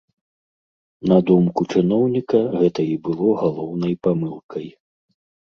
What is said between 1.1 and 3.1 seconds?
На думку чыноўніка, гэта і